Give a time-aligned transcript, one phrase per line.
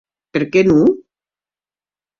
[0.37, 0.89] Per qué non?